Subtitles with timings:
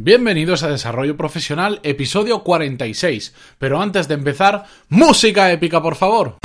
[0.00, 3.34] Bienvenidos a Desarrollo Profesional, episodio 46.
[3.58, 6.36] Pero antes de empezar, música épica, por favor.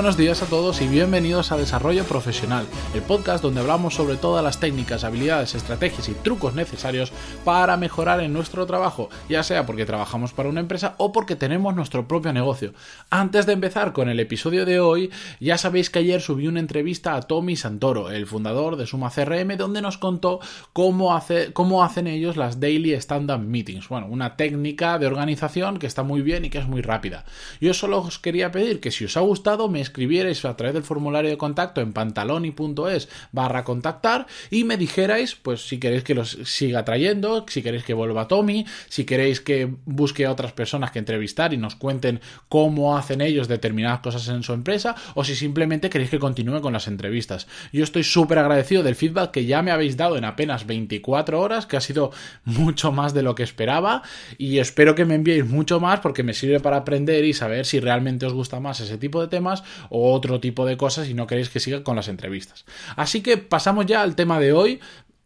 [0.00, 2.64] Buenos días a todos y bienvenidos a Desarrollo Profesional,
[2.94, 7.12] el podcast donde hablamos sobre todas las técnicas, habilidades, estrategias y trucos necesarios
[7.44, 11.76] para mejorar en nuestro trabajo, ya sea porque trabajamos para una empresa o porque tenemos
[11.76, 12.72] nuestro propio negocio.
[13.10, 17.14] Antes de empezar con el episodio de hoy, ya sabéis que ayer subí una entrevista
[17.14, 20.40] a Tommy Santoro, el fundador de Suma CRM, donde nos contó
[20.72, 23.90] cómo, hace, cómo hacen ellos las Daily Stand-Up Meetings.
[23.90, 27.26] Bueno, una técnica de organización que está muy bien y que es muy rápida.
[27.60, 30.82] Yo solo os quería pedir que si os ha gustado, me escribierais a través del
[30.84, 36.38] formulario de contacto en pantaloni.es barra contactar y me dijerais, pues si queréis que los
[36.44, 40.98] siga trayendo, si queréis que vuelva Tommy, si queréis que busque a otras personas que
[40.98, 45.90] entrevistar y nos cuenten cómo hacen ellos determinadas cosas en su empresa, o si simplemente
[45.90, 47.46] queréis que continúe con las entrevistas.
[47.72, 51.66] Yo estoy súper agradecido del feedback que ya me habéis dado en apenas 24 horas,
[51.66, 52.12] que ha sido
[52.44, 54.02] mucho más de lo que esperaba,
[54.38, 57.80] y espero que me enviéis mucho más porque me sirve para aprender y saber si
[57.80, 61.26] realmente os gusta más ese tipo de temas o otro tipo de cosas y no
[61.26, 62.64] queréis que siga con las entrevistas.
[62.96, 64.80] Así que pasamos ya al tema de hoy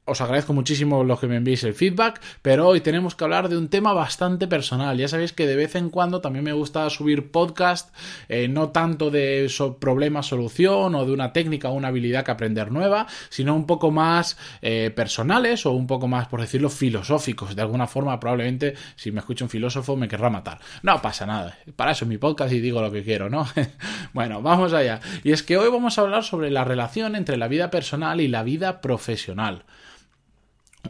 [0.07, 3.57] os agradezco muchísimo los que me enviéis el feedback, pero hoy tenemos que hablar de
[3.57, 4.99] un tema bastante personal.
[4.99, 7.95] Ya sabéis que de vez en cuando también me gusta subir podcast,
[8.29, 13.07] eh, no tanto de problema-solución o de una técnica o una habilidad que aprender nueva,
[13.31, 17.57] sino un poco más eh, personales o un poco más, por decirlo, filosóficos.
[17.57, 20.61] De alguna forma, probablemente, si me escucha un filósofo, me querrá matar.
[20.83, 21.57] No pasa nada.
[21.77, 23.47] Para eso es mi podcast y digo lo que quiero, ¿no?
[24.15, 25.01] bueno, vamos allá.
[25.25, 28.29] Y es que hoy vamos a hablar sobre la relación entre la vida personal y
[28.29, 29.65] la vida profesional.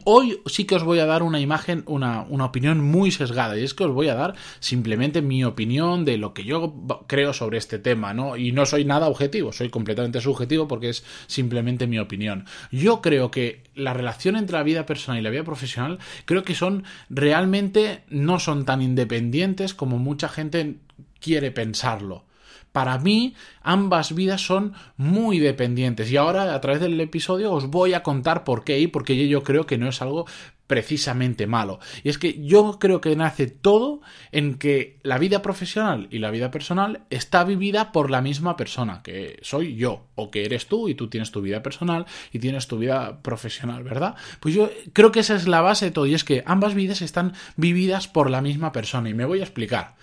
[0.03, 3.73] Hoy sí que os voy a dar una imagen, una, opinión muy sesgada, y es
[3.73, 6.75] que os voy a dar simplemente mi opinión de lo que yo
[7.07, 8.37] creo sobre este tema, ¿no?
[8.37, 12.45] Y no soy nada objetivo, soy completamente subjetivo porque es simplemente mi opinión.
[12.71, 16.53] Yo creo que la relación entre la vida personal y la vida profesional, creo que
[16.53, 20.75] son realmente no son tan independientes como mucha gente
[21.19, 22.25] quiere pensarlo.
[22.75, 26.11] Para mí, ambas vidas son muy dependientes.
[26.11, 29.43] Y ahora, a través del episodio, os voy a contar por qué y porque yo
[29.43, 30.25] creo que no es algo
[30.67, 31.79] precisamente malo.
[32.03, 34.01] Y es que yo creo que nace todo
[34.33, 39.01] en que la vida profesional y la vida personal está vivida por la misma persona,
[39.03, 42.67] que soy yo, o que eres tú y tú tienes tu vida personal y tienes
[42.67, 44.15] tu vida profesional, ¿verdad?
[44.41, 47.01] Pues yo creo que esa es la base de todo y es que ambas vidas
[47.01, 49.95] están vividas por la misma persona y me voy a explicar.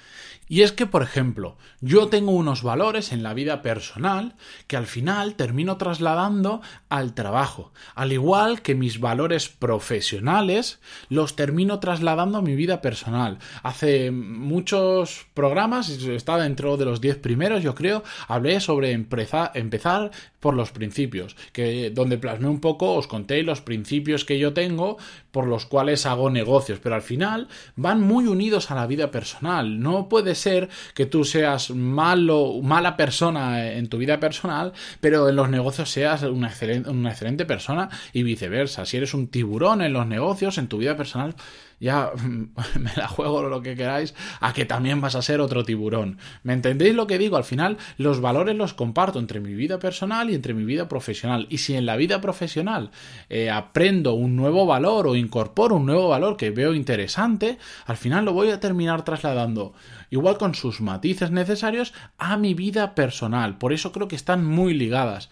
[0.53, 4.35] Y es que, por ejemplo, yo tengo unos valores en la vida personal
[4.67, 11.81] que al final termino trasladando al trabajo, al igual que mis valores profesionales los termino
[11.81, 13.39] trasladando a mi vida personal.
[13.63, 20.11] Hace muchos programas, está dentro de los 10 primeros, yo creo, hablé sobre empezar, empezar
[20.43, 24.99] por los principios, que donde plasmé un poco, os conté los principios que yo tengo
[25.31, 29.79] por los cuales hago negocios, pero al final van muy unidos a la vida personal.
[29.79, 35.37] No puede ser que tú seas malo, mala persona en tu vida personal, pero en
[35.37, 38.85] los negocios seas una excelente, una excelente persona y viceversa.
[38.85, 41.37] Si eres un tiburón en los negocios, en tu vida personal,
[41.83, 42.13] ya
[42.79, 46.19] me la juego lo que queráis, a que también vas a ser otro tiburón.
[46.45, 47.37] ¿Me entendéis lo que digo?
[47.37, 51.47] Al final, los valores los comparto entre mi vida personal y entre mi vida profesional.
[51.51, 52.93] Y si en la vida profesional
[53.29, 58.25] eh, aprendo un nuevo valor o incorporo un nuevo valor que veo interesante, al final
[58.25, 59.75] lo voy a terminar trasladando,
[60.11, 63.59] igual con sus matices necesarios, a mi vida personal.
[63.59, 65.31] Por eso creo que están muy ligadas.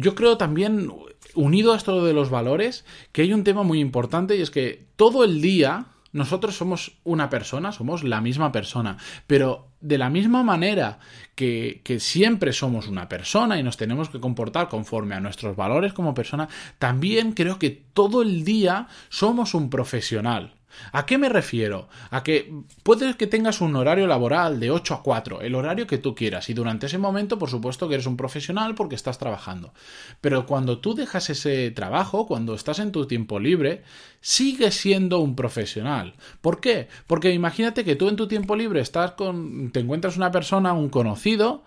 [0.00, 0.92] Yo creo también
[1.34, 4.86] unido a esto de los valores, que hay un tema muy importante y es que
[4.94, 10.44] todo el día nosotros somos una persona, somos la misma persona, pero de la misma
[10.44, 11.00] manera
[11.34, 15.92] que, que, siempre somos una persona y nos tenemos que comportar conforme a nuestros valores
[15.92, 16.48] como persona,
[16.78, 20.57] también creo que todo el día somos un profesional.
[20.92, 21.88] ¿A qué me refiero?
[22.10, 22.52] A que
[22.82, 26.48] puedes que tengas un horario laboral de 8 a 4, el horario que tú quieras,
[26.48, 29.72] y durante ese momento, por supuesto, que eres un profesional porque estás trabajando.
[30.20, 33.82] Pero cuando tú dejas ese trabajo, cuando estás en tu tiempo libre,
[34.20, 36.14] sigues siendo un profesional.
[36.40, 36.88] ¿Por qué?
[37.06, 39.70] Porque imagínate que tú en tu tiempo libre estás con.
[39.72, 41.64] te encuentras una persona, un conocido,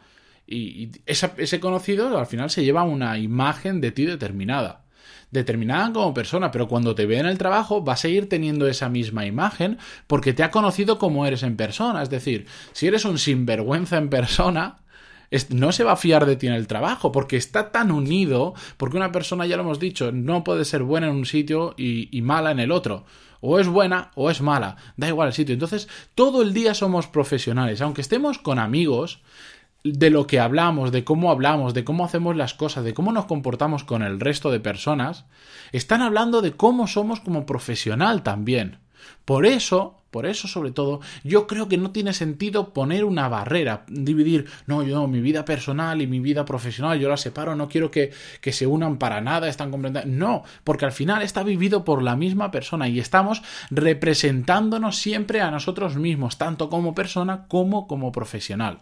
[0.47, 4.80] y, ese conocido al final se lleva una imagen de ti determinada
[5.31, 8.89] determinada como persona, pero cuando te ve en el trabajo va a seguir teniendo esa
[8.89, 12.03] misma imagen porque te ha conocido como eres en persona.
[12.03, 14.77] Es decir, si eres un sinvergüenza en persona,
[15.49, 18.97] no se va a fiar de ti en el trabajo, porque está tan unido, porque
[18.97, 22.21] una persona, ya lo hemos dicho, no puede ser buena en un sitio y, y
[22.21, 23.05] mala en el otro.
[23.39, 25.53] O es buena o es mala, da igual el sitio.
[25.53, 29.21] Entonces, todo el día somos profesionales, aunque estemos con amigos,
[29.83, 33.25] de lo que hablamos, de cómo hablamos, de cómo hacemos las cosas, de cómo nos
[33.25, 35.25] comportamos con el resto de personas,
[35.71, 38.77] están hablando de cómo somos como profesional también.
[39.25, 43.85] Por eso, por eso sobre todo, yo creo que no tiene sentido poner una barrera,
[43.87, 47.89] dividir, no, yo, mi vida personal y mi vida profesional, yo la separo, no quiero
[47.89, 48.11] que,
[48.41, 50.11] que se unan para nada, están comprendiendo.
[50.15, 53.41] No, porque al final está vivido por la misma persona y estamos
[53.71, 58.81] representándonos siempre a nosotros mismos, tanto como persona como como profesional.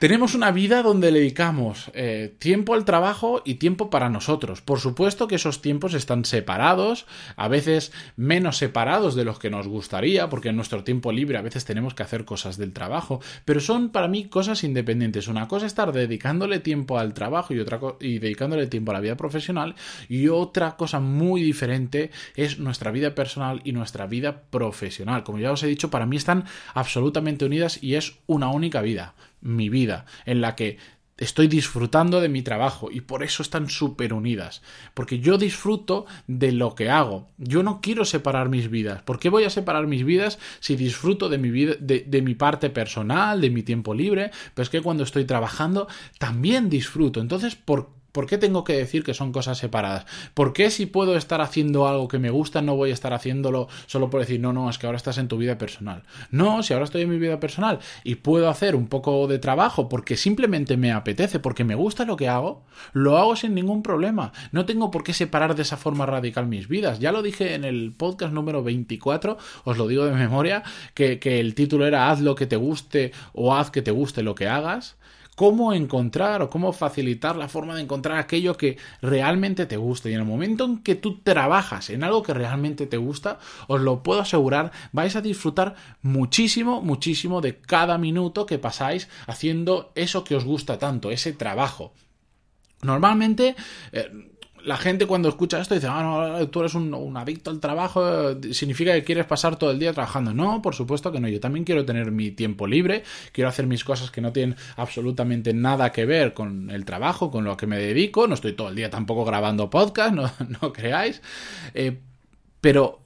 [0.00, 4.62] Tenemos una vida donde dedicamos eh, tiempo al trabajo y tiempo para nosotros.
[4.62, 7.04] Por supuesto que esos tiempos están separados,
[7.36, 11.42] a veces menos separados de los que nos gustaría, porque en nuestro tiempo libre a
[11.42, 15.28] veces tenemos que hacer cosas del trabajo, pero son para mí cosas independientes.
[15.28, 19.00] Una cosa es estar dedicándole tiempo al trabajo y otra y dedicándole tiempo a la
[19.00, 19.74] vida profesional
[20.08, 25.24] y otra cosa muy diferente es nuestra vida personal y nuestra vida profesional.
[25.24, 29.14] Como ya os he dicho, para mí están absolutamente unidas y es una única vida
[29.40, 30.78] mi vida, en la que
[31.20, 34.62] estoy disfrutando de mi trabajo y por eso están súper unidas.
[34.94, 37.28] Porque yo disfruto de lo que hago.
[37.36, 39.02] Yo no quiero separar mis vidas.
[39.02, 42.34] ¿Por qué voy a separar mis vidas si disfruto de mi vida, de, de mi
[42.34, 44.30] parte personal, de mi tiempo libre?
[44.54, 45.88] Pero es que cuando estoy trabajando
[46.18, 47.20] también disfruto.
[47.20, 50.06] Entonces, ¿por ¿Por qué tengo que decir que son cosas separadas?
[50.34, 53.68] ¿Por qué si puedo estar haciendo algo que me gusta no voy a estar haciéndolo
[53.86, 56.02] solo por decir, no, no, es que ahora estás en tu vida personal?
[56.30, 59.88] No, si ahora estoy en mi vida personal y puedo hacer un poco de trabajo
[59.88, 64.32] porque simplemente me apetece, porque me gusta lo que hago, lo hago sin ningún problema.
[64.52, 66.98] No tengo por qué separar de esa forma radical mis vidas.
[66.98, 70.62] Ya lo dije en el podcast número 24, os lo digo de memoria,
[70.94, 74.22] que, que el título era haz lo que te guste o haz que te guste
[74.22, 74.96] lo que hagas
[75.36, 80.10] cómo encontrar o cómo facilitar la forma de encontrar aquello que realmente te guste.
[80.10, 83.80] Y en el momento en que tú trabajas en algo que realmente te gusta, os
[83.80, 90.24] lo puedo asegurar, vais a disfrutar muchísimo, muchísimo de cada minuto que pasáis haciendo eso
[90.24, 91.94] que os gusta tanto, ese trabajo.
[92.82, 93.56] Normalmente,
[93.92, 94.10] eh,
[94.64, 98.92] la gente cuando escucha esto dice, ah, no, tú eres un, adicto al trabajo, significa
[98.92, 100.34] que quieres pasar todo el día trabajando.
[100.34, 103.02] No, por supuesto que no, yo también quiero tener mi tiempo libre,
[103.32, 107.44] quiero hacer mis cosas que no tienen absolutamente nada que ver con el trabajo, con
[107.44, 110.30] lo que me dedico, no estoy todo el día tampoco grabando podcast, no,
[110.60, 111.22] no creáis,
[111.74, 111.98] eh,
[112.60, 113.00] pero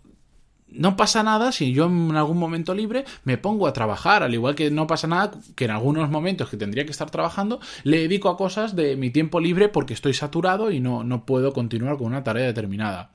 [0.68, 4.54] no pasa nada si yo en algún momento libre me pongo a trabajar, al igual
[4.54, 8.28] que no pasa nada que en algunos momentos que tendría que estar trabajando le dedico
[8.28, 12.08] a cosas de mi tiempo libre porque estoy saturado y no, no puedo continuar con
[12.08, 13.10] una tarea determinada.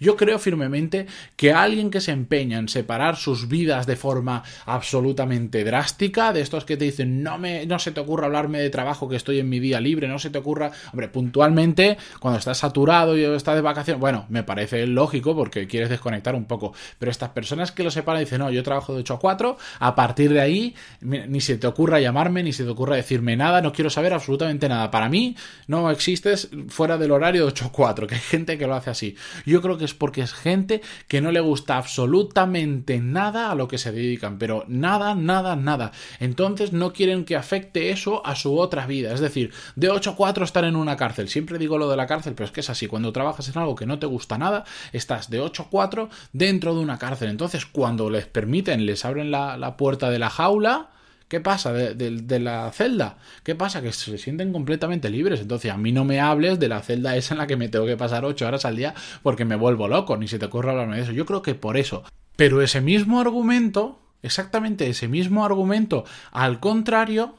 [0.00, 5.64] Yo creo firmemente que alguien que se empeña en separar sus vidas de forma absolutamente
[5.64, 9.08] drástica, de estos que te dicen no me no se te ocurra hablarme de trabajo
[9.08, 13.16] que estoy en mi día libre, no se te ocurra, hombre, puntualmente cuando estás saturado
[13.16, 17.30] y estás de vacaciones, bueno, me parece lógico porque quieres desconectar un poco, pero estas
[17.30, 20.40] personas que lo separan dicen, "No, yo trabajo de 8 a 4, a partir de
[20.40, 24.12] ahí ni se te ocurra llamarme, ni se te ocurra decirme nada, no quiero saber
[24.12, 24.90] absolutamente nada.
[24.90, 25.36] Para mí
[25.66, 28.90] no existes fuera del horario de 8 a 4, que hay gente que lo hace
[28.90, 29.16] así.
[29.46, 33.68] Yo creo que es porque es gente que no le gusta absolutamente nada a lo
[33.68, 35.92] que se dedican, pero nada, nada, nada.
[36.20, 39.12] Entonces no quieren que afecte eso a su otra vida.
[39.12, 41.28] Es decir, de 8 a 4 estar en una cárcel.
[41.28, 42.86] Siempre digo lo de la cárcel, pero es que es así.
[42.86, 46.74] Cuando trabajas en algo que no te gusta nada, estás de 8 a 4 dentro
[46.74, 47.30] de una cárcel.
[47.30, 50.90] Entonces, cuando les permiten, les abren la, la puerta de la jaula,
[51.32, 53.16] ¿Qué pasa de, la celda?
[53.42, 53.80] ¿Qué pasa?
[53.80, 55.40] Que se sienten completamente libres.
[55.40, 57.86] Entonces, a mí no me hables de la celda esa en la que me tengo
[57.86, 60.96] que pasar ocho horas al día porque me vuelvo loco, ni se te ocurra hablarme
[60.96, 61.12] de eso.
[61.12, 62.04] Yo creo que por eso.
[62.36, 67.34] Pero ese mismo argumento, exactamente ese mismo argumento, al contrario,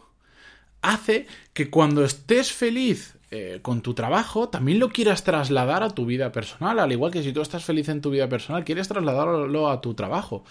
[0.82, 6.08] hace que cuando estés feliz eh, con tu trabajo, también lo quieras trasladar a tu
[6.08, 6.80] vida personal.
[6.80, 9.94] Al igual que si tú estás feliz en tu vida personal, quieres trasladarlo a tu
[9.94, 10.46] trabajo.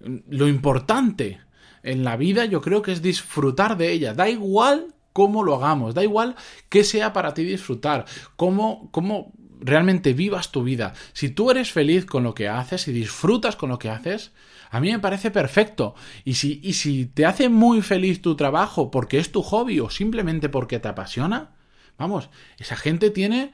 [0.00, 1.38] Lo importante
[1.82, 4.14] en la vida yo creo que es disfrutar de ella.
[4.14, 6.36] Da igual cómo lo hagamos, da igual
[6.68, 10.94] que sea para ti disfrutar, cómo, cómo realmente vivas tu vida.
[11.12, 14.32] Si tú eres feliz con lo que haces y disfrutas con lo que haces,
[14.70, 15.94] a mí me parece perfecto.
[16.24, 19.90] Y si, y si te hace muy feliz tu trabajo porque es tu hobby o
[19.90, 21.52] simplemente porque te apasiona,
[21.98, 23.52] vamos, esa gente tiene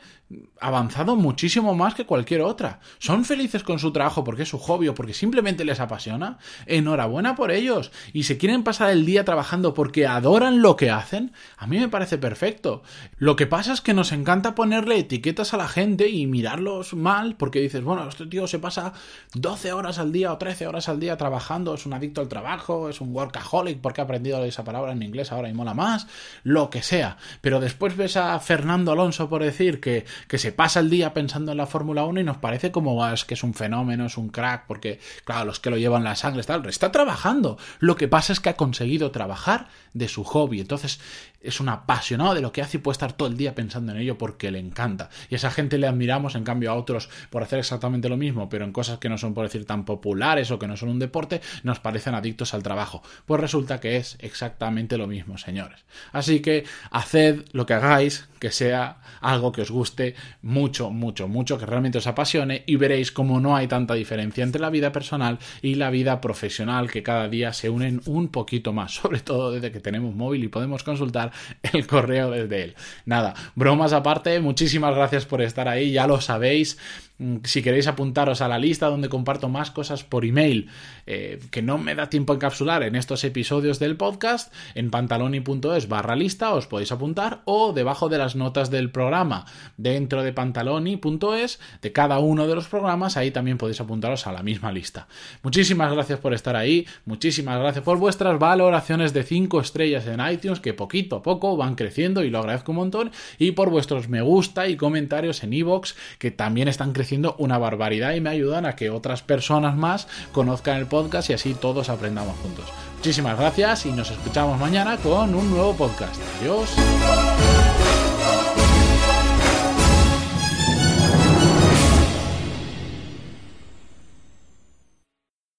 [0.60, 2.80] avanzado muchísimo más que cualquier otra.
[2.98, 6.38] Son felices con su trabajo porque es su hobby o porque simplemente les apasiona.
[6.66, 7.92] Enhorabuena por ellos.
[8.12, 11.32] Y se quieren pasar el día trabajando porque adoran lo que hacen.
[11.56, 12.82] A mí me parece perfecto.
[13.16, 17.36] Lo que pasa es que nos encanta ponerle etiquetas a la gente y mirarlos mal
[17.36, 18.92] porque dices, bueno, este tío se pasa
[19.34, 22.88] 12 horas al día o 13 horas al día trabajando, es un adicto al trabajo,
[22.88, 26.06] es un workaholic porque ha aprendido esa palabra en inglés ahora y mola más,
[26.42, 27.16] lo que sea.
[27.40, 31.52] Pero después ves a Fernando Alonso por decir que, que se pasa el día pensando
[31.52, 34.28] en la Fórmula 1 y nos parece como es que es un fenómeno, es un
[34.28, 37.58] crack, porque, claro, los que lo llevan la sangre, tal, está trabajando.
[37.78, 40.60] Lo que pasa es que ha conseguido trabajar de su hobby.
[40.60, 41.00] Entonces,
[41.40, 43.98] es un apasionado de lo que hace y puede estar todo el día pensando en
[43.98, 45.08] ello porque le encanta.
[45.30, 48.48] Y a esa gente le admiramos, en cambio, a otros por hacer exactamente lo mismo,
[48.48, 50.98] pero en cosas que no son, por decir, tan populares o que no son un
[50.98, 53.02] deporte, nos parecen adictos al trabajo.
[53.26, 55.84] Pues resulta que es exactamente lo mismo, señores.
[56.12, 61.58] Así que haced lo que hagáis, que sea algo que os guste mucho, mucho, mucho,
[61.58, 65.38] que realmente os apasione y veréis cómo no hay tanta diferencia entre la vida personal
[65.62, 69.72] y la vida profesional, que cada día se unen un poquito más, sobre todo desde
[69.72, 71.32] que tenemos móvil y podemos consultar
[71.72, 72.74] el correo desde él.
[73.04, 76.78] Nada, bromas aparte, muchísimas gracias por estar ahí, ya lo sabéis.
[77.18, 80.68] Mm, si queréis apuntaros a la lista donde comparto más cosas por email
[81.06, 86.14] eh, que no me da tiempo encapsular en estos episodios del podcast, en pantaloni.es barra
[86.14, 89.46] lista os podéis apuntar o debajo de las notas del programa
[89.76, 94.44] dentro de pantaloni.es de cada uno de los programas ahí también podéis apuntaros a la
[94.44, 95.08] misma lista.
[95.42, 100.60] Muchísimas gracias por estar ahí, muchísimas gracias por vuestras valoraciones de 5 estrellas en iTunes
[100.60, 104.22] que poquito a poco van creciendo y lo agradezco un montón y por vuestros me
[104.22, 106.92] gusta y comentarios en iVoox que también están
[107.38, 111.54] una barbaridad y me ayudan a que otras personas más conozcan el podcast y así
[111.54, 112.66] todos aprendamos juntos.
[112.96, 116.16] Muchísimas gracias y nos escuchamos mañana con un nuevo podcast.
[116.40, 117.67] Adiós.